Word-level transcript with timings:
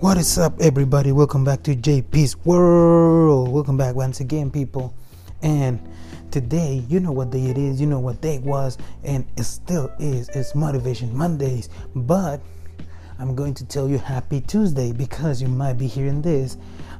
What 0.00 0.18
is 0.18 0.38
up, 0.38 0.60
everybody? 0.60 1.12
Welcome 1.12 1.44
back 1.44 1.62
to 1.62 1.76
JP's 1.76 2.36
World. 2.44 3.48
Welcome 3.48 3.76
back 3.76 3.94
once 3.94 4.18
again, 4.18 4.50
people. 4.50 4.92
And 5.40 5.80
today, 6.32 6.84
you 6.88 6.98
know 6.98 7.12
what 7.12 7.30
day 7.30 7.46
it 7.46 7.56
is, 7.56 7.80
you 7.80 7.86
know 7.86 8.00
what 8.00 8.20
day 8.20 8.34
it 8.34 8.42
was, 8.42 8.76
and 9.04 9.24
it 9.38 9.44
still 9.44 9.90
is. 10.00 10.28
It's 10.30 10.54
Motivation 10.56 11.16
Mondays. 11.16 11.68
But 11.94 12.40
I'm 13.20 13.36
going 13.36 13.54
to 13.54 13.64
tell 13.64 13.88
you 13.88 13.98
Happy 13.98 14.40
Tuesday 14.40 14.90
because 14.90 15.40
you 15.40 15.46
might 15.48 15.74
be 15.74 15.86
hearing 15.86 16.20
this 16.20 16.56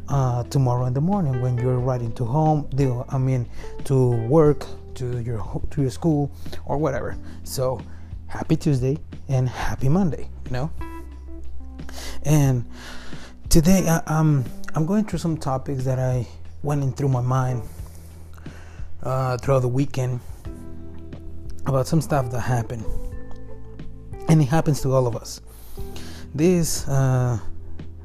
uh, 0.08 0.44
tomorrow 0.44 0.86
in 0.86 0.94
the 0.94 1.00
morning 1.00 1.42
when 1.42 1.58
you're 1.58 1.80
riding 1.80 2.12
to 2.12 2.24
home. 2.24 2.70
I 3.08 3.18
mean, 3.18 3.46
to 3.84 4.10
work, 4.28 4.66
to 4.94 5.18
your 5.18 5.60
to 5.72 5.82
your 5.82 5.90
school, 5.90 6.30
or 6.64 6.78
whatever. 6.78 7.18
So, 7.42 7.80
Happy 8.28 8.54
Tuesday 8.56 8.98
and 9.28 9.48
Happy 9.48 9.88
Monday. 9.88 10.28
You 10.46 10.52
know. 10.52 10.93
And 12.24 12.64
today 13.48 13.86
I, 13.88 14.02
am 14.06 14.44
I'm 14.74 14.86
going 14.86 15.04
through 15.04 15.18
some 15.18 15.36
topics 15.36 15.84
that 15.84 15.98
I 15.98 16.26
went 16.62 16.82
in 16.82 16.92
through 16.92 17.08
my 17.08 17.20
mind 17.20 17.62
uh, 19.02 19.36
throughout 19.38 19.60
the 19.60 19.68
weekend 19.68 20.20
about 21.66 21.86
some 21.86 22.00
stuff 22.00 22.30
that 22.30 22.40
happened, 22.40 22.84
and 24.28 24.40
it 24.40 24.46
happens 24.46 24.80
to 24.82 24.92
all 24.92 25.06
of 25.06 25.16
us. 25.16 25.40
This 26.34 26.88
uh, 26.88 27.38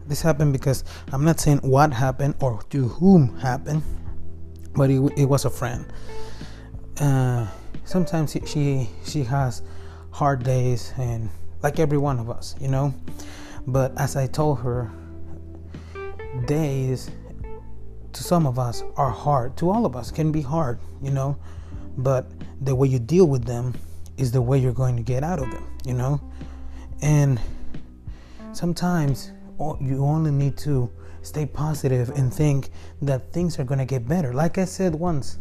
this 0.08 0.22
happened 0.22 0.54
because 0.54 0.84
I'm 1.12 1.24
not 1.24 1.40
saying 1.40 1.60
what 1.60 1.94
happened 1.94 2.36
or 2.42 2.62
to 2.70 2.88
whom 2.88 3.38
happened, 3.40 3.84
but 4.76 4.90
it, 4.90 5.02
it 5.18 5.26
was 5.26 5.46
a 5.46 5.50
friend. 5.50 5.86
Uh, 7.00 7.48
sometimes 7.86 8.36
she 8.46 8.90
she 9.06 9.24
has 9.24 9.62
hard 10.12 10.44
days 10.44 10.94
and 10.98 11.30
like 11.64 11.80
every 11.80 11.98
one 11.98 12.20
of 12.20 12.30
us, 12.30 12.56
you 12.60 12.68
know. 12.68 12.94
But 13.68 13.98
as 13.98 14.16
I 14.16 14.28
told 14.28 14.60
her, 14.60 14.92
days 16.46 17.12
to 18.14 18.24
some 18.24 18.46
of 18.46 18.58
us 18.58 18.84
are 18.96 19.12
hard. 19.12 19.58
To 19.58 19.70
all 19.70 19.86
of 19.86 19.96
us 19.96 20.12
can 20.12 20.32
be 20.32 20.42
hard, 20.42 20.80
you 21.02 21.12
know. 21.12 21.38
But 21.98 22.32
the 22.62 22.76
way 22.76 22.88
you 22.88 23.00
deal 23.00 23.26
with 23.26 23.46
them 23.46 23.74
is 24.18 24.32
the 24.32 24.42
way 24.42 24.58
you're 24.58 24.74
going 24.74 24.96
to 24.96 25.04
get 25.04 25.24
out 25.24 25.40
of 25.40 25.52
them, 25.52 25.66
you 25.86 25.94
know. 25.94 26.22
And 27.02 27.40
sometimes 28.54 29.32
you 29.82 30.04
only 30.04 30.32
need 30.32 30.58
to 30.58 30.90
stay 31.22 31.46
positive 31.46 32.10
and 32.12 32.34
think 32.34 32.70
that 33.02 33.32
things 33.34 33.60
are 33.60 33.64
going 33.64 33.80
to 33.80 33.86
get 33.86 34.08
better. 34.08 34.34
Like 34.34 34.58
I 34.58 34.66
said 34.66 34.96
once, 34.96 35.38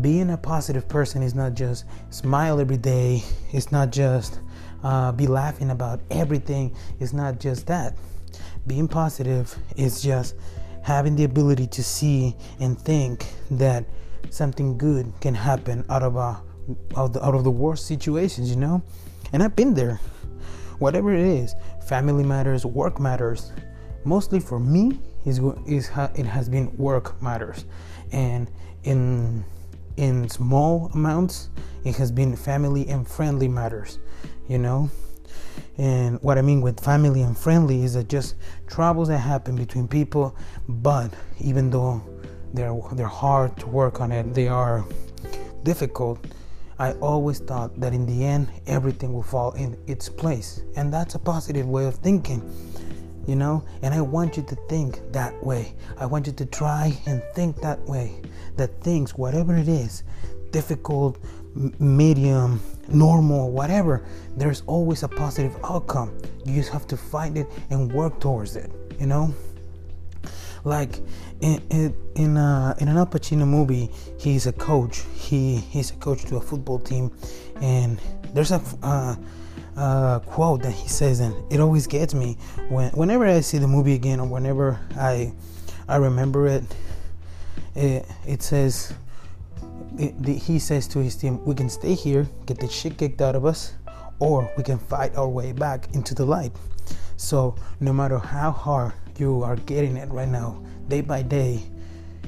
being 0.00 0.30
a 0.30 0.36
positive 0.36 0.88
person 0.88 1.22
is 1.22 1.34
not 1.34 1.54
just 1.54 1.84
smile 2.10 2.60
every 2.60 2.76
day, 2.76 3.22
it's 3.52 3.70
not 3.70 3.90
just 3.90 4.40
uh, 4.82 5.12
be 5.12 5.26
laughing 5.26 5.70
about 5.70 6.00
everything. 6.10 6.74
It's 7.00 7.12
not 7.12 7.40
just 7.40 7.66
that. 7.66 7.96
Being 8.66 8.88
positive 8.88 9.54
is 9.76 10.02
just 10.02 10.36
having 10.82 11.16
the 11.16 11.24
ability 11.24 11.66
to 11.68 11.82
see 11.82 12.36
and 12.60 12.78
think 12.78 13.26
that 13.50 13.84
something 14.30 14.76
good 14.78 15.12
can 15.20 15.34
happen 15.34 15.84
out 15.88 16.02
of 16.02 16.16
a 16.16 16.40
the, 16.68 17.24
out 17.24 17.34
of 17.34 17.44
the 17.44 17.50
worst 17.50 17.86
situations, 17.86 18.50
you 18.50 18.56
know. 18.56 18.82
And 19.32 19.42
I've 19.42 19.56
been 19.56 19.74
there. 19.74 20.00
Whatever 20.78 21.12
it 21.12 21.24
is, 21.24 21.54
family 21.86 22.24
matters, 22.24 22.66
work 22.66 22.98
matters. 22.98 23.52
Mostly 24.04 24.40
for 24.40 24.58
me, 24.58 24.98
is 25.24 25.40
is 25.66 25.90
it 26.16 26.26
has 26.26 26.48
been 26.48 26.76
work 26.76 27.20
matters, 27.22 27.64
and 28.10 28.50
in 28.82 29.44
in 29.96 30.28
small 30.28 30.90
amounts, 30.94 31.50
it 31.84 31.96
has 31.96 32.10
been 32.10 32.34
family 32.34 32.88
and 32.88 33.06
friendly 33.06 33.46
matters 33.46 33.98
you 34.52 34.58
know? 34.58 34.90
And 35.78 36.20
what 36.22 36.36
i 36.36 36.42
mean 36.42 36.60
with 36.60 36.78
family 36.78 37.22
and 37.22 37.36
friendly 37.36 37.82
is 37.82 37.94
that 37.94 38.08
just 38.08 38.36
troubles 38.66 39.08
that 39.08 39.18
happen 39.18 39.56
between 39.56 39.88
people 39.88 40.36
but 40.68 41.10
even 41.40 41.70
though 41.70 42.02
they're 42.52 42.78
they're 42.92 43.16
hard 43.24 43.56
to 43.58 43.66
work 43.66 44.00
on 44.00 44.12
it 44.12 44.34
they 44.34 44.48
are 44.48 44.84
difficult 45.62 46.18
i 46.78 46.92
always 47.10 47.38
thought 47.38 47.70
that 47.80 47.94
in 47.94 48.04
the 48.04 48.24
end 48.24 48.48
everything 48.66 49.12
will 49.12 49.22
fall 49.22 49.52
in 49.52 49.76
its 49.86 50.08
place. 50.08 50.62
And 50.76 50.92
that's 50.92 51.14
a 51.14 51.18
positive 51.18 51.66
way 51.66 51.86
of 51.86 51.96
thinking 51.96 52.42
you 53.26 53.36
know? 53.36 53.64
And 53.82 53.94
i 53.94 54.00
want 54.00 54.36
you 54.36 54.42
to 54.42 54.56
think 54.68 55.00
that 55.12 55.32
way. 55.44 55.74
I 55.96 56.06
want 56.06 56.26
you 56.26 56.32
to 56.32 56.46
try 56.46 56.92
and 57.06 57.22
think 57.34 57.60
that 57.62 57.80
way. 57.86 58.20
That 58.56 58.82
things 58.82 59.16
whatever 59.16 59.56
it 59.56 59.68
is 59.68 60.02
difficult 60.50 61.18
medium, 61.78 62.60
normal, 62.88 63.50
whatever, 63.50 64.02
there's 64.36 64.62
always 64.66 65.02
a 65.02 65.08
positive 65.08 65.56
outcome. 65.64 66.16
You 66.44 66.54
just 66.54 66.70
have 66.72 66.86
to 66.88 66.96
find 66.96 67.36
it 67.36 67.46
and 67.70 67.92
work 67.92 68.20
towards 68.20 68.56
it, 68.56 68.70
you 68.98 69.06
know? 69.06 69.34
Like 70.64 71.00
in 71.40 71.60
in 71.70 71.94
in, 72.14 72.36
uh, 72.36 72.74
in 72.78 72.86
an 72.86 72.96
Al 72.96 73.06
Pacino 73.06 73.46
movie, 73.46 73.90
he's 74.18 74.46
a 74.46 74.52
coach. 74.52 75.02
He 75.14 75.56
he's 75.56 75.90
a 75.90 75.94
coach 75.94 76.24
to 76.26 76.36
a 76.36 76.40
football 76.40 76.78
team, 76.78 77.10
and 77.60 78.00
there's 78.32 78.52
a 78.52 78.62
uh, 78.82 79.16
uh, 79.76 80.20
quote 80.20 80.62
that 80.62 80.70
he 80.70 80.88
says, 80.88 81.18
and 81.18 81.34
it 81.52 81.58
always 81.58 81.88
gets 81.88 82.14
me 82.14 82.36
when 82.68 82.92
whenever 82.92 83.26
I 83.26 83.40
see 83.40 83.58
the 83.58 83.66
movie 83.66 83.94
again 83.94 84.20
or 84.20 84.26
whenever 84.28 84.78
I 84.96 85.32
I 85.88 85.96
remember 85.96 86.46
it. 86.46 86.62
It, 87.74 88.06
it 88.26 88.42
says 88.42 88.92
he 89.98 90.58
says 90.58 90.88
to 90.88 90.98
his 91.00 91.16
team, 91.16 91.44
we 91.44 91.54
can 91.54 91.68
stay 91.68 91.94
here, 91.94 92.26
get 92.46 92.58
the 92.58 92.68
shit 92.68 92.96
kicked 92.96 93.20
out 93.20 93.36
of 93.36 93.44
us, 93.44 93.74
or 94.18 94.50
we 94.56 94.62
can 94.62 94.78
fight 94.78 95.16
our 95.16 95.28
way 95.28 95.52
back 95.52 95.94
into 95.94 96.14
the 96.14 96.24
light. 96.24 96.52
So, 97.16 97.54
no 97.80 97.92
matter 97.92 98.18
how 98.18 98.50
hard 98.50 98.92
you 99.18 99.42
are 99.42 99.56
getting 99.56 99.96
it 99.96 100.08
right 100.10 100.28
now, 100.28 100.62
day 100.88 101.00
by 101.00 101.22
day, 101.22 101.62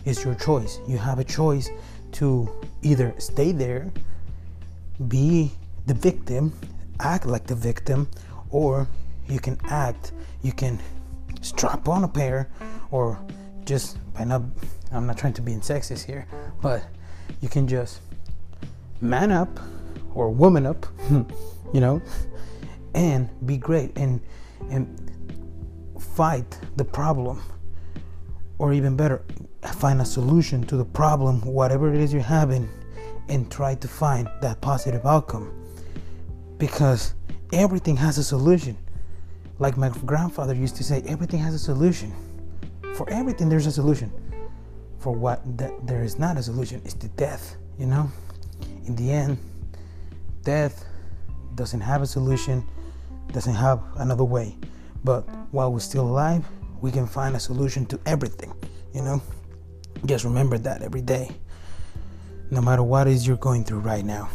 is 0.05 0.23
your 0.25 0.35
choice. 0.35 0.81
You 0.87 0.99
have 0.99 1.19
a 1.19 1.25
choice 1.25 1.71
to 2.13 2.49
either 2.83 3.15
stay 3.19 3.53
there, 3.53 3.91
be 5.09 5.51
the 5.87 5.95
victim, 5.95 6.53
act 7.01 7.27
like 7.27 7.47
the 7.47 7.55
victim, 7.55 8.09
or 8.51 8.87
you 9.29 9.41
can 9.41 9.59
act, 9.65 10.13
you 10.43 10.53
can 10.53 10.79
strap 11.41 11.89
on 11.89 12.05
a 12.05 12.09
pair, 12.09 12.51
or 12.91 13.19
just 13.65 13.99
by 14.15 14.25
not, 14.25 14.43
I'm 14.93 15.07
not 15.07 15.19
trying 15.19 15.33
to 15.35 15.43
be 15.43 15.53
in 15.53 15.61
sexist 15.61 16.05
here, 16.05 16.27
but 16.61 16.85
you 17.41 17.49
can 17.49 17.69
just 17.69 18.01
man 19.01 19.31
up 19.31 19.61
or 20.15 20.31
woman 20.31 20.67
up, 20.67 20.87
you 21.75 21.81
know, 21.81 22.01
and 22.95 23.29
be 23.47 23.57
great 23.57 23.97
and 23.99 24.21
and 24.71 24.87
fight 25.99 26.59
the 26.77 26.85
problem. 26.85 27.43
Or 28.59 28.73
even 28.73 28.97
better 28.97 29.23
find 29.75 30.01
a 30.01 30.05
solution 30.05 30.65
to 30.65 30.77
the 30.77 30.85
problem 30.85 31.41
whatever 31.43 31.93
it 31.93 32.01
is 32.01 32.12
you're 32.12 32.23
having 32.23 32.69
and 33.29 33.51
try 33.51 33.75
to 33.75 33.89
find 33.89 34.29
that 34.41 34.61
positive 34.61 35.05
outcome. 35.05 35.53
Because 36.59 37.15
everything 37.53 37.97
has 37.97 38.17
a 38.17 38.25
solution. 38.25 38.77
Like 39.59 39.77
my 39.77 39.91
grandfather 40.06 40.55
used 40.55 40.77
to 40.77 40.85
say 40.85 41.03
everything 41.06 41.41
has 41.41 41.55
a 41.55 41.59
solution. 41.59 42.12
For 42.95 43.11
everything 43.11 43.49
there's 43.49 43.67
a 43.67 43.73
solution 43.73 44.12
for 45.05 45.13
what 45.13 45.43
that 45.59 45.87
there 45.87 46.03
is 46.03 46.19
not 46.19 46.39
a 46.39 46.43
solution 46.43 46.81
is 46.87 46.95
the 46.95 47.09
death 47.09 47.57
you 47.79 47.85
know? 47.85 48.11
In 48.87 48.97
the 48.97 49.13
end 49.13 49.37
death 50.43 50.87
doesn't 51.55 51.83
have 51.83 52.01
a 52.01 52.07
solution 52.07 52.67
doesn't 53.31 53.55
have 53.55 53.83
another 53.97 54.25
way. 54.25 54.57
But 55.05 55.23
while 55.53 55.71
we're 55.71 55.81
still 55.81 56.09
alive 56.09 56.43
we 56.81 56.91
can 56.91 57.07
find 57.07 57.37
a 57.37 57.39
solution 57.39 57.85
to 57.87 58.01
everything 58.07 58.55
you 58.95 59.03
know? 59.03 59.21
Just 60.07 60.25
remember 60.25 60.57
that 60.57 60.81
every 60.81 61.03
day 61.03 61.29
no 62.51 62.63
matter 62.63 62.83
what 62.83 63.07
is 63.07 63.27
you're 63.27 63.37
going 63.37 63.63
through 63.63 63.81
right 63.81 64.07
now. 64.07 64.31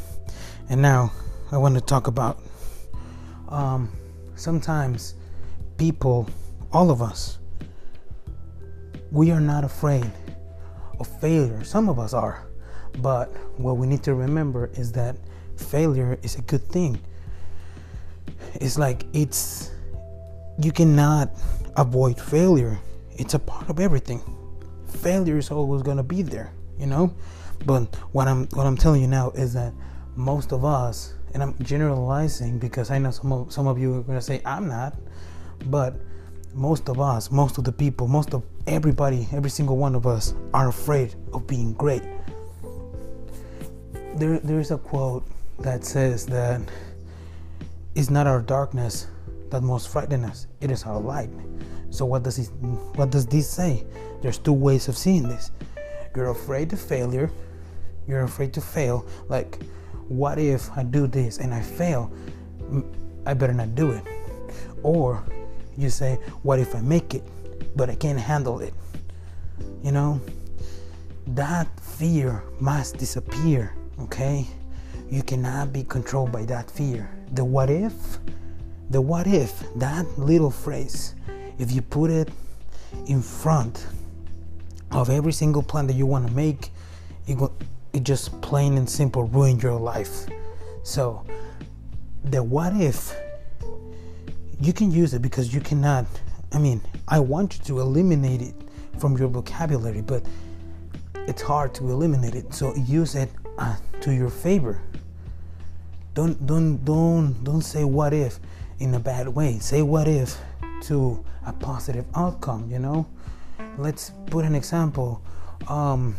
And 0.69 0.84
now 0.84 1.12
i 1.51 1.57
want 1.57 1.74
to 1.74 1.81
talk 1.81 2.06
about 2.06 2.44
um, 3.48 3.92
sometimes 4.36 5.15
people 5.77 6.30
all 6.72 6.92
of 6.92 7.01
us 7.01 7.39
we 9.12 9.31
are 9.31 9.42
not 9.42 9.63
afraid 9.63 10.06
of 11.00 11.07
failure. 11.19 11.63
Some 11.63 11.90
of 11.90 12.00
us 12.00 12.13
are. 12.13 12.48
But 13.01 13.28
what 13.57 13.78
we 13.78 13.88
need 13.88 14.04
to 14.04 14.13
remember 14.13 14.69
is 14.74 14.92
that 14.94 15.16
failure 15.56 16.18
is 16.24 16.36
a 16.36 16.42
good 16.42 16.68
thing. 16.69 17.00
It's 18.56 18.78
like 18.78 19.06
it's 19.13 19.72
you 20.62 20.72
cannot 20.72 21.31
avoid 21.78 22.19
failure. 22.19 22.78
It's 23.12 23.34
a 23.34 23.40
part 23.40 23.69
of 23.69 23.80
everything. 23.80 24.22
Failure 24.88 25.38
is 25.38 25.51
always 25.51 25.81
going 25.81 25.98
to 25.98 26.04
be 26.04 26.22
there, 26.22 26.51
you 26.78 26.86
know? 26.86 27.13
But 27.66 27.96
what 28.12 28.28
I'm 28.28 28.48
what 28.48 28.66
I'm 28.66 28.78
telling 28.78 29.01
you 29.01 29.07
now 29.07 29.31
is 29.31 29.54
that 29.54 29.74
most 30.16 30.51
of 30.51 30.66
us 30.66 31.13
and 31.34 31.44
I'm 31.44 31.56
generalizing 31.62 32.57
because 32.57 32.90
I 32.92 32.98
know 32.98 33.12
some 33.12 33.31
of 33.31 33.51
some 33.51 33.68
of 33.68 33.78
you 33.78 33.96
are 33.96 34.01
going 34.01 34.18
to 34.18 34.24
say 34.24 34.42
I'm 34.46 34.68
not, 34.68 34.96
but 35.66 35.96
most 36.54 36.90
of 36.90 37.00
us, 37.00 37.31
most 37.31 37.57
of 37.57 37.63
the 37.63 37.72
people, 37.72 38.07
most 38.07 38.34
of 38.34 38.44
everybody, 38.68 39.28
every 39.31 39.50
single 39.50 39.78
one 39.78 39.96
of 39.96 40.07
us 40.07 40.34
are 40.54 40.69
afraid 40.69 41.16
of 41.34 41.48
being 41.48 41.74
great. 41.74 42.04
There, 44.16 44.40
there's 44.40 44.72
a 44.72 44.78
quote 44.78 45.25
that 45.60 45.84
says 45.84 46.25
that 46.28 46.62
it's 47.96 48.10
not 48.10 48.28
our 48.28 48.42
darkness 48.42 49.07
that 49.51 49.62
most 49.62 49.90
frightens 49.90 50.25
us, 50.25 50.48
it 50.62 50.72
is 50.72 50.84
our 50.84 51.00
light. 51.00 51.30
So 51.90 52.06
what 52.06 52.24
does 52.24 52.36
he, 52.36 52.44
what 52.44 53.10
does 53.10 53.25
this 53.25 53.50
say? 53.50 53.84
There's 54.22 54.38
two 54.38 54.54
ways 54.54 54.88
of 54.88 54.98
seeing 54.98 55.24
this. 55.24 55.51
You're 56.16 56.30
afraid 56.30 56.74
of 56.74 56.80
failure. 56.80 57.31
You're 58.07 58.24
afraid 58.24 58.54
to 58.54 58.62
fail. 58.62 59.06
Like, 59.28 59.60
what 60.07 60.40
if 60.40 60.69
I 60.75 60.84
do 60.84 61.07
this 61.07 61.38
and 61.38 61.54
I 61.54 61.62
fail? 61.62 62.12
I 63.25 63.34
better 63.34 63.54
not 63.54 63.75
do 63.75 63.92
it. 63.92 64.04
Or 64.84 65.24
you 65.79 65.89
say, 65.89 66.15
what 66.43 66.59
if 66.59 66.75
I 66.75 66.81
make 66.81 67.15
it, 67.15 67.23
but 67.75 67.89
I 67.89 67.95
can't 67.95 68.19
handle 68.19 68.59
it? 68.59 68.73
You 69.81 69.91
know, 69.91 70.21
that 71.27 71.67
fear 71.79 72.43
must 72.59 72.97
disappear, 72.97 73.73
okay? 74.01 74.45
You 75.09 75.23
cannot 75.23 75.71
be 75.71 75.83
controlled 75.83 76.31
by 76.31 76.43
that 76.45 76.69
fear. 76.69 77.09
The 77.33 77.45
what 77.45 77.69
if, 77.69 77.93
the 78.89 79.01
what 79.01 79.25
if, 79.25 79.63
that 79.75 80.05
little 80.17 80.51
phrase, 80.51 81.15
if 81.57 81.71
you 81.71 81.81
put 81.81 82.11
it 82.11 82.29
in 83.07 83.21
front 83.21 83.87
of 84.91 85.09
every 85.09 85.31
single 85.31 85.63
plan 85.63 85.87
that 85.87 85.93
you 85.93 86.05
want 86.05 86.27
to 86.27 86.33
make, 86.33 86.69
it 87.27 87.37
it 87.93 88.03
just 88.03 88.39
plain 88.41 88.77
and 88.77 88.89
simple 88.89 89.23
ruin 89.23 89.59
your 89.59 89.79
life. 89.79 90.27
So 90.83 91.25
the 92.23 92.43
what 92.43 92.73
if 92.75 93.15
you 94.61 94.73
can 94.73 94.91
use 94.91 95.13
it 95.13 95.21
because 95.21 95.53
you 95.53 95.61
cannot 95.61 96.06
I 96.51 96.57
mean, 96.57 96.81
I 97.07 97.19
want 97.19 97.57
you 97.57 97.63
to 97.65 97.79
eliminate 97.79 98.41
it 98.41 98.56
from 99.00 99.17
your 99.17 99.27
vocabulary, 99.27 100.01
but 100.01 100.23
it's 101.13 101.41
hard 101.41 101.73
to 101.75 101.91
eliminate 101.91 102.35
it. 102.35 102.53
So 102.53 102.75
use 102.75 103.15
it 103.15 103.29
uh, 103.57 103.75
to 104.01 104.13
your 104.13 104.29
favor. 104.29 104.81
Don't 106.15 106.45
don't 106.45 106.83
don't 106.83 107.44
don't 107.44 107.61
say 107.61 107.83
what 107.83 108.13
if 108.13 108.39
in 108.79 108.95
a 108.95 109.00
bad 109.00 109.27
way. 109.27 109.59
Say 109.59 109.81
what 109.81 110.07
if 110.07 110.38
to 110.83 111.23
a 111.45 111.53
positive 111.53 112.05
outcome. 112.15 112.69
You 112.69 112.79
know. 112.79 113.07
Let's 113.77 114.12
put 114.27 114.44
an 114.45 114.55
example. 114.55 115.21
Um, 115.67 116.15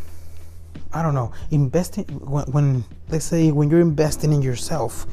I 0.93 1.03
don't 1.03 1.15
know. 1.15 1.33
Investing 1.51 2.05
when, 2.05 2.45
when 2.53 2.85
let's 3.09 3.25
say 3.25 3.51
when 3.51 3.69
you're 3.69 3.81
investing 3.81 4.33
in 4.33 4.43
yourself, 4.43 5.07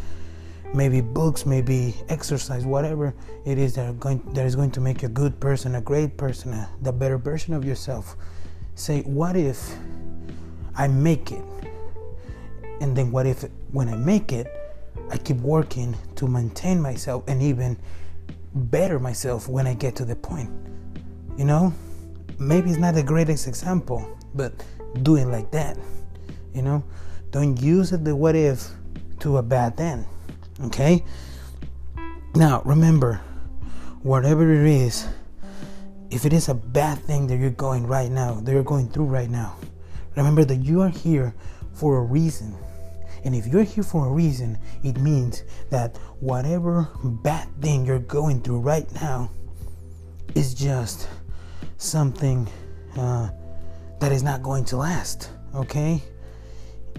maybe 0.74 1.02
books, 1.02 1.46
maybe 1.46 1.96
exercise, 2.10 2.66
whatever 2.66 3.14
it 3.46 3.58
is 3.58 3.76
that 3.76 4.00
going 4.00 4.22
that 4.34 4.46
is 4.46 4.56
going 4.56 4.72
to 4.72 4.82
make 4.82 5.02
you 5.02 5.08
a 5.08 5.12
good 5.12 5.40
person, 5.40 5.76
a 5.76 5.82
great 5.82 6.18
person, 6.18 6.54
a, 6.54 6.70
the 6.82 6.92
better 6.92 7.18
version 7.18 7.54
of 7.54 7.66
yourself. 7.66 8.16
Say, 8.76 9.02
what 9.04 9.36
if 9.36 9.76
I 10.76 10.88
make 10.88 11.32
it? 11.32 11.44
And 12.80 12.96
then 12.96 13.12
what 13.12 13.26
if 13.26 13.44
when 13.72 13.90
I 13.90 13.96
make 13.96 14.32
it, 14.32 14.48
I 15.10 15.18
keep 15.18 15.38
working 15.38 15.96
to 16.16 16.28
maintain 16.28 16.82
myself 16.82 17.24
and 17.28 17.42
even 17.42 17.78
better 18.54 19.00
myself 19.00 19.48
when 19.48 19.66
I 19.68 19.74
get 19.74 19.96
to 19.98 20.06
the 20.06 20.16
point. 20.16 20.50
You 21.38 21.46
know? 21.46 21.74
Maybe 22.40 22.70
it's 22.70 22.80
not 22.80 22.94
the 22.94 23.04
greatest 23.04 23.48
example, 23.48 24.08
but 24.36 24.64
do 25.02 25.16
it 25.16 25.26
like 25.26 25.50
that. 25.52 25.78
You 26.54 26.62
know? 26.62 26.84
Don't 27.32 27.60
use 27.62 27.92
it 27.94 28.04
the 28.04 28.16
what 28.16 28.36
if 28.36 28.70
to 29.20 29.38
a 29.38 29.44
bad 29.44 29.80
end. 29.80 30.06
Okay? 30.66 31.04
Now, 32.36 32.62
remember, 32.66 33.22
whatever 34.04 34.52
it 34.52 34.68
is, 34.68 35.08
if 36.10 36.26
it 36.26 36.34
is 36.34 36.50
a 36.50 36.54
bad 36.54 37.00
thing 37.00 37.28
that 37.28 37.38
you're 37.38 37.50
going 37.50 37.86
right 37.86 38.12
now, 38.12 38.36
that 38.36 38.52
you're 38.52 38.64
going 38.64 38.90
through 38.90 39.06
right 39.06 39.30
now, 39.30 39.56
remember 40.16 40.46
that 40.46 40.58
you 40.58 40.82
are 40.82 40.90
here 40.90 41.34
for 41.74 41.98
a 41.98 42.02
reason. 42.02 42.56
And 43.24 43.36
if 43.36 43.48
you're 43.48 43.64
here 43.64 43.84
for 43.84 44.08
a 44.08 44.12
reason, 44.12 44.58
it 44.84 44.98
means 45.00 45.44
that 45.70 45.98
whatever 46.20 46.88
bad 47.04 47.48
thing 47.62 47.86
you're 47.86 48.00
going 48.00 48.42
through 48.42 48.60
right 48.60 48.90
now 49.02 49.32
is 50.36 50.54
just 50.54 51.08
something 51.78 52.48
uh, 52.98 53.30
that 54.00 54.12
is 54.12 54.24
not 54.24 54.44
going 54.44 54.66
to 54.66 54.78
last. 54.78 55.32
Okay? 55.56 56.02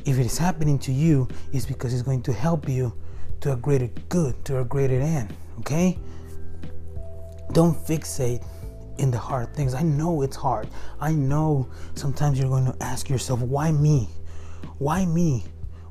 If 0.04 0.18
it 0.18 0.26
is 0.26 0.38
happening 0.38 0.78
to 0.80 0.92
you, 0.92 1.28
it's 1.52 1.66
because 1.66 1.94
it's 1.94 2.02
going 2.02 2.22
to 2.22 2.32
help 2.32 2.68
you 2.68 2.92
to 3.40 3.52
a 3.52 3.56
greater 3.56 3.88
good, 4.08 4.44
to 4.44 4.60
a 4.60 4.64
greater 4.64 5.00
end. 5.00 5.34
Okay? 5.60 5.98
Don't 7.52 7.74
fixate 7.74 8.44
in 8.98 9.10
the 9.10 9.18
hard 9.18 9.54
things. 9.54 9.74
I 9.74 9.82
know 9.82 10.22
it's 10.22 10.36
hard. 10.36 10.68
I 11.00 11.12
know 11.12 11.68
sometimes 11.94 12.38
you're 12.38 12.48
going 12.48 12.66
to 12.66 12.76
ask 12.82 13.08
yourself, 13.08 13.40
why 13.40 13.70
me? 13.70 14.08
Why 14.78 15.06
me? 15.06 15.44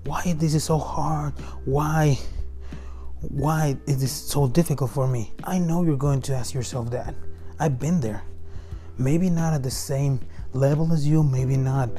Why 0.05 0.33
this 0.37 0.53
is 0.53 0.63
so 0.63 0.77
hard? 0.77 1.33
Why 1.65 2.17
why 3.21 3.75
is 3.87 3.99
this 3.99 4.11
so 4.11 4.47
difficult 4.47 4.91
for 4.91 5.07
me? 5.07 5.33
I 5.43 5.57
know 5.57 5.83
you're 5.83 5.97
going 5.97 6.21
to 6.23 6.35
ask 6.35 6.53
yourself 6.53 6.91
that. 6.91 7.15
I've 7.59 7.79
been 7.79 7.99
there. 7.99 8.23
Maybe 8.97 9.29
not 9.29 9.53
at 9.53 9.63
the 9.63 9.71
same 9.71 10.19
level 10.53 10.93
as 10.93 11.07
you, 11.07 11.23
maybe 11.23 11.57
not 11.57 11.89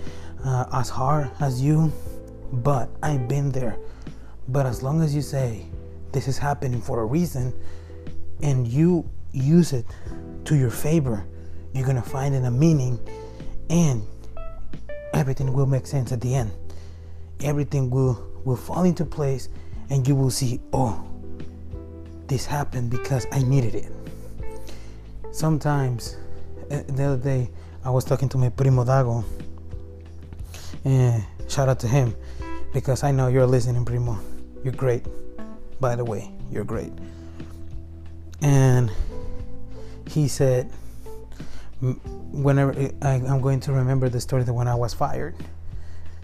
uh, 0.45 0.67
as 0.73 0.89
hard 0.89 1.31
as 1.41 1.61
you, 1.61 1.93
but 2.53 2.89
I've 3.03 3.29
been 3.29 3.51
there. 3.51 3.77
But 4.49 4.67
as 4.67 4.83
long 4.83 5.03
as 5.03 5.15
you 5.15 5.21
say, 5.21 5.67
this 6.13 6.27
is 6.27 6.39
happening 6.39 6.81
for 6.81 7.01
a 7.01 7.05
reason, 7.05 7.53
and 8.43 8.67
you 8.67 9.09
use 9.33 9.73
it 9.73 9.85
to 10.47 10.57
your 10.57 10.71
favor, 10.71 11.27
you're 11.75 11.85
going 11.85 12.03
to 12.03 12.09
find 12.09 12.35
it 12.35 12.45
a 12.45 12.51
meaning, 12.51 12.99
and 13.69 14.03
everything 15.13 15.53
will 15.53 15.67
make 15.67 15.87
sense 15.87 16.13
at 16.13 16.23
the 16.23 16.35
end. 16.35 16.51
Everything 17.41 17.91
will, 17.91 18.27
will 18.45 18.57
fall 18.57 18.85
into 18.85 19.05
place, 19.05 19.51
and 19.91 20.09
you 20.09 20.17
will 20.17 20.31
see, 20.31 20.61
oh, 20.73 21.05
this 22.27 22.47
happened 22.47 22.91
because 22.91 23.27
I 23.31 23.43
needed 23.43 23.75
it. 23.75 23.93
Sometimes, 25.31 26.17
uh, 26.71 26.83
the 26.89 27.05
other 27.05 27.23
day, 27.23 27.51
I 27.85 27.91
was 27.91 28.05
talking 28.05 28.29
to 28.31 28.39
my 28.39 28.49
primo 28.49 28.85
Dago, 28.85 29.25
and 30.85 31.23
shout 31.49 31.69
out 31.69 31.81
to 31.81 31.89
him 31.89 32.15
because 32.73 33.05
I 33.05 33.13
know 33.13 33.29
you're 33.29 33.47
listening, 33.47 33.85
primo. 33.85 34.19
You're 34.69 34.77
great. 34.77 35.07
By 35.81 35.97
the 35.97 36.05
way, 36.05 36.31
you're 36.51 36.63
great. 36.63 36.93
And 38.43 38.93
he 40.07 40.29
said, 40.29 40.71
whenever 41.81 42.75
I, 43.01 43.15
am 43.15 43.41
going 43.41 43.61
to 43.61 43.73
remember 43.73 44.11
the 44.11 44.21
story 44.21 44.43
that 44.43 44.53
when 44.53 44.69
I 44.69 44.75
was 44.75 44.93
fired, 44.93 45.37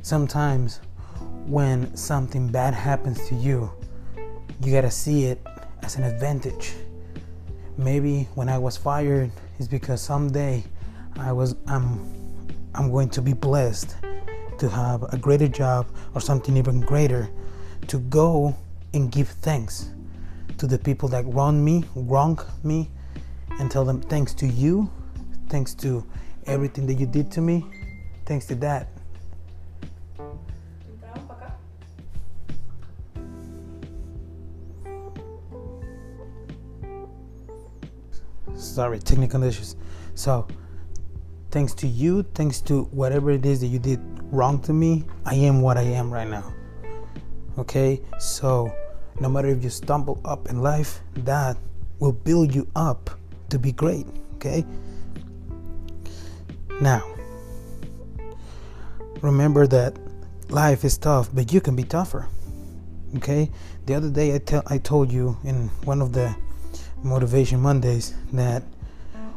sometimes 0.03 0.81
when 1.47 1.97
something 1.97 2.47
bad 2.49 2.75
happens 2.75 3.27
to 3.29 3.35
you, 3.35 3.73
you 4.63 4.73
gotta 4.75 4.91
see 4.91 5.25
it 5.25 5.41
as 5.83 5.97
an 5.97 6.03
advantage. 6.05 6.75
Maybe 7.79 8.29
when 8.35 8.51
I 8.51 8.59
was 8.59 8.77
fired 8.77 9.31
is 9.59 9.69
because 9.69 10.03
someday 10.03 10.63
I 11.17 11.33
was 11.33 11.57
I'm 11.67 11.99
I'm 12.75 12.91
going 12.91 13.09
to 13.09 13.23
be 13.23 13.33
blessed 13.33 13.97
to 14.59 14.69
have 14.69 15.03
a 15.15 15.17
greater 15.17 15.49
job 15.49 15.87
or 16.15 16.21
something 16.21 16.59
even 16.59 16.81
greater 16.81 17.31
to 17.89 17.99
go 17.99 18.57
and 18.93 19.11
give 19.11 19.29
thanks 19.29 19.91
to 20.59 20.67
the 20.67 20.79
people 20.79 21.09
that 21.09 21.25
wronged 21.27 21.65
me, 21.65 21.85
wrong 21.95 22.39
me, 22.63 22.91
and 23.59 23.71
tell 23.71 23.85
them 23.85 24.01
thanks 24.01 24.35
to 24.35 24.47
you, 24.47 24.91
thanks 25.49 25.75
to 25.75 26.05
everything 26.47 26.87
that 26.87 26.95
you 26.95 27.07
did 27.07 27.31
to 27.33 27.41
me, 27.41 27.65
thanks 28.27 28.47
to 28.47 28.55
that. 28.57 28.89
Sorry, 38.57 38.99
technical 38.99 39.43
issues. 39.43 39.77
So, 40.15 40.49
thanks 41.51 41.75
to 41.75 41.87
you, 41.87 42.23
thanks 42.35 42.61
to 42.63 42.85
whatever 42.85 43.31
it 43.31 43.47
is 43.47 43.61
that 43.61 43.69
you 43.69 43.79
did 43.79 44.01
wrong 44.33 44.61
to 44.63 44.73
me, 44.73 45.05
I 45.25 45.35
am 45.35 45.61
what 45.61 45.77
I 45.77 45.83
am 45.83 46.13
right 46.13 46.29
now. 46.29 46.53
Okay, 47.57 48.01
so 48.19 48.75
no 49.21 49.29
matter 49.29 49.49
if 49.49 49.63
you 49.63 49.71
stumble 49.71 50.21
up 50.25 50.49
in 50.49 50.61
life, 50.61 51.01
that 51.19 51.57
will 52.01 52.13
build 52.13 52.55
you 52.55 52.67
up 52.75 53.11
to 53.51 53.59
be 53.59 53.71
great. 53.71 54.07
Okay, 54.35 54.65
now 56.81 57.03
remember 59.21 59.67
that 59.69 59.97
life 60.49 60.85
is 60.85 60.99
tough, 60.99 61.31
but 61.33 61.53
you 61.53 61.61
can 61.61 61.77
be 61.77 61.85
tougher. 61.85 62.27
Okay, 63.17 63.51
the 63.87 63.95
other 63.95 64.11
day 64.11 64.35
I 64.35 64.39
tell 64.39 64.63
I 64.67 64.79
told 64.79 65.13
you 65.13 65.37
in 65.45 65.69
one 65.85 66.03
of 66.03 66.13
the 66.13 66.35
motivation 67.05 67.61
Mondays 67.61 68.15
that 68.33 68.65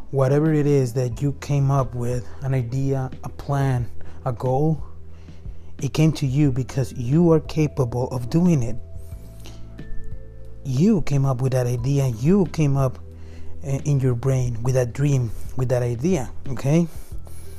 whatever 0.10 0.54
it 0.54 0.66
is 0.66 0.94
that 0.94 1.22
you 1.22 1.34
came 1.34 1.70
up 1.70 1.94
with 1.94 2.28
an 2.42 2.56
idea, 2.56 3.12
a 3.24 3.30
plan, 3.30 3.90
a 4.26 4.34
goal 4.34 4.84
it 5.82 5.94
came 5.94 6.12
to 6.14 6.26
you 6.26 6.52
because 6.52 6.94
you 6.94 7.32
are 7.32 7.40
capable 7.40 8.08
of 8.10 8.30
doing 8.30 8.64
it. 8.64 8.76
You 10.64 11.02
came 11.04 11.26
up 11.26 11.42
with 11.42 11.54
that 11.54 11.68
idea. 11.68 12.08
You 12.08 12.46
came 12.48 12.76
up 12.76 13.00
eh, 13.64 13.80
in 13.86 14.00
your 14.00 14.16
brain 14.16 14.62
with 14.64 14.76
that 14.76 14.94
dream, 14.94 15.32
with 15.56 15.70
that 15.70 15.84
idea. 15.84 16.30
Okay? 16.50 16.88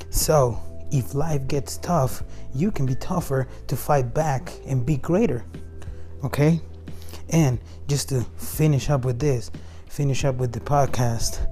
So, 0.09 0.59
if 0.91 1.13
life 1.13 1.47
gets 1.47 1.77
tough, 1.77 2.23
you 2.53 2.71
can 2.71 2.85
be 2.85 2.95
tougher 2.95 3.47
to 3.67 3.75
fight 3.75 4.13
back 4.13 4.51
and 4.65 4.85
be 4.85 4.97
greater. 4.97 5.45
Okay? 6.23 6.61
And 7.29 7.59
just 7.87 8.09
to 8.09 8.21
finish 8.37 8.89
up 8.89 9.05
with 9.05 9.19
this, 9.19 9.51
finish 9.87 10.25
up 10.25 10.35
with 10.35 10.51
the 10.51 10.59
podcast. 10.59 11.45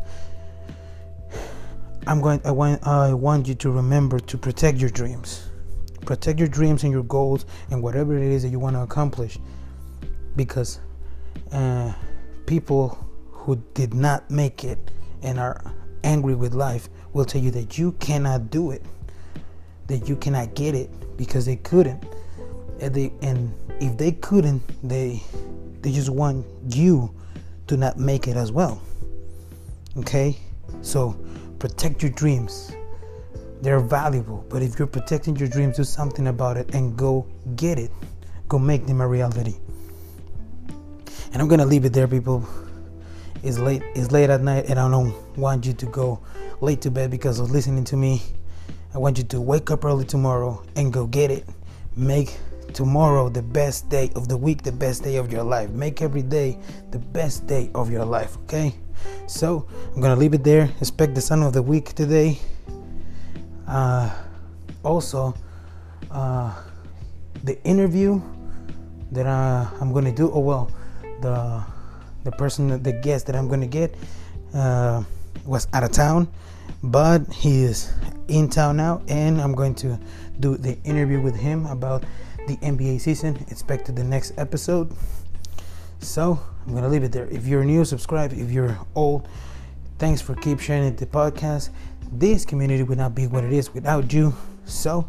I'm 2.07 2.21
going. 2.21 2.41
I 2.45 2.51
want. 2.51 2.87
I 2.87 3.13
want 3.13 3.47
you 3.47 3.55
to 3.55 3.69
remember 3.69 4.17
to 4.17 4.37
protect 4.37 4.77
your 4.77 4.89
dreams, 4.89 5.46
protect 6.07 6.39
your 6.39 6.47
dreams 6.47 6.83
and 6.83 6.91
your 6.91 7.03
goals 7.03 7.45
and 7.69 7.83
whatever 7.83 8.17
it 8.17 8.23
is 8.23 8.41
that 8.41 8.49
you 8.49 8.57
want 8.57 8.75
to 8.75 8.81
accomplish, 8.81 9.37
because 10.35 10.79
uh, 11.51 11.93
people 12.47 12.97
who 13.29 13.61
did 13.75 13.93
not 13.93 14.31
make 14.31 14.63
it 14.63 14.79
and 15.21 15.37
are 15.37 15.61
angry 16.03 16.33
with 16.33 16.55
life 16.55 16.89
will 17.13 17.25
tell 17.25 17.41
you 17.41 17.51
that 17.51 17.77
you 17.77 17.91
cannot 17.99 18.49
do 18.49 18.71
it, 18.71 18.81
that 19.87 20.07
you 20.07 20.15
cannot 20.15 20.55
get 20.55 20.73
it 20.73 20.89
because 21.17 21.45
they 21.45 21.57
couldn't. 21.57 22.03
And, 22.79 22.93
they, 22.93 23.11
and 23.21 23.53
if 23.81 23.97
they 23.97 24.13
couldn't, 24.13 24.61
they 24.87 25.21
they 25.81 25.91
just 25.91 26.09
want 26.09 26.45
you 26.69 27.13
to 27.67 27.77
not 27.77 27.97
make 27.97 28.27
it 28.27 28.35
as 28.35 28.51
well. 28.51 28.81
Okay, 29.97 30.37
so 30.81 31.15
protect 31.59 32.01
your 32.01 32.11
dreams. 32.11 32.71
They're 33.61 33.79
valuable, 33.79 34.45
but 34.49 34.61
if 34.61 34.77
you're 34.77 34.87
protecting 34.87 35.35
your 35.35 35.47
dreams, 35.47 35.77
do 35.77 35.83
something 35.83 36.27
about 36.27 36.57
it 36.57 36.73
and 36.75 36.95
go 36.95 37.25
get 37.55 37.79
it. 37.79 37.91
Go 38.47 38.59
make 38.59 38.85
them 38.85 39.01
a 39.01 39.07
reality. 39.07 39.55
And 41.33 41.41
I'm 41.41 41.47
gonna 41.47 41.65
leave 41.65 41.83
it 41.83 41.93
there, 41.93 42.07
people. 42.07 42.47
It's 43.43 43.59
late. 43.59 43.83
It's 43.95 44.11
late 44.11 44.29
at 44.29 44.41
night, 44.41 44.69
and 44.69 44.79
I 44.79 44.89
don't 44.89 45.13
want 45.37 45.65
you 45.65 45.73
to 45.73 45.85
go 45.87 46.19
late 46.61 46.81
to 46.81 46.91
bed 46.91 47.11
because 47.11 47.39
of 47.39 47.51
listening 47.51 47.83
to 47.85 47.97
me. 47.97 48.21
I 48.93 48.99
want 48.99 49.17
you 49.17 49.23
to 49.25 49.41
wake 49.41 49.69
up 49.69 49.85
early 49.85 50.05
tomorrow 50.05 50.63
and 50.75 50.93
go 50.93 51.05
get 51.05 51.31
it. 51.31 51.45
Make 51.95 52.37
tomorrow 52.73 53.29
the 53.29 53.41
best 53.41 53.89
day 53.89 54.11
of 54.15 54.27
the 54.27 54.37
week, 54.37 54.63
the 54.63 54.71
best 54.71 55.03
day 55.03 55.17
of 55.17 55.31
your 55.31 55.43
life. 55.43 55.69
Make 55.71 56.01
every 56.01 56.21
day 56.21 56.57
the 56.91 56.99
best 56.99 57.47
day 57.47 57.69
of 57.75 57.91
your 57.91 58.05
life. 58.05 58.37
Okay. 58.43 58.75
So 59.27 59.67
I'm 59.93 60.01
gonna 60.01 60.15
leave 60.15 60.33
it 60.33 60.43
there. 60.43 60.69
Expect 60.79 61.15
the 61.15 61.21
sun 61.21 61.43
of 61.43 61.53
the 61.53 61.61
week 61.61 61.93
today. 61.93 62.39
Uh, 63.67 64.09
also, 64.83 65.35
uh, 66.11 66.53
the 67.43 67.61
interview 67.63 68.21
that 69.11 69.25
uh, 69.25 69.69
I'm 69.79 69.93
gonna 69.93 70.11
do. 70.11 70.31
Oh 70.31 70.39
well, 70.39 70.71
the 71.21 71.63
the 72.23 72.31
person, 72.31 72.81
the 72.81 72.93
guest 72.93 73.27
that 73.27 73.35
I'm 73.35 73.47
gonna 73.47 73.67
get 73.67 73.95
uh, 74.53 75.03
was 75.45 75.67
out 75.73 75.83
of 75.83 75.91
town, 75.91 76.27
but 76.83 77.27
he 77.31 77.63
is 77.63 77.91
in 78.27 78.49
town 78.49 78.77
now, 78.77 79.01
and 79.07 79.41
I'm 79.41 79.53
going 79.53 79.75
to 79.75 79.99
do 80.39 80.57
the 80.57 80.77
interview 80.83 81.21
with 81.21 81.35
him 81.35 81.65
about 81.65 82.03
the 82.47 82.57
NBA 82.57 83.01
season. 83.01 83.35
Expected 83.49 83.95
the 83.95 84.03
next 84.03 84.33
episode. 84.37 84.93
So 85.99 86.39
I'm 86.65 86.73
gonna 86.73 86.89
leave 86.89 87.03
it 87.03 87.11
there. 87.11 87.27
If 87.27 87.47
you're 87.47 87.63
new, 87.63 87.83
subscribe. 87.85 88.33
If 88.33 88.51
you're 88.51 88.77
old, 88.95 89.27
thanks 89.97 90.21
for 90.21 90.35
keep 90.35 90.59
sharing 90.59 90.95
the 90.95 91.05
podcast. 91.05 91.69
This 92.11 92.45
community 92.45 92.83
would 92.83 92.97
not 92.97 93.13
be 93.15 93.27
what 93.27 93.43
it 93.43 93.53
is 93.53 93.73
without 93.73 94.11
you. 94.13 94.33
So 94.65 95.07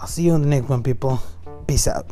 I'll 0.00 0.06
see 0.08 0.22
you 0.24 0.32
on 0.32 0.42
the 0.42 0.48
next 0.48 0.68
one, 0.68 0.82
people. 0.82 1.20
Peace 1.66 1.86
out. 1.86 2.10